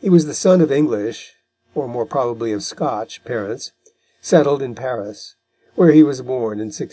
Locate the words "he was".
0.00-0.26, 5.92-6.20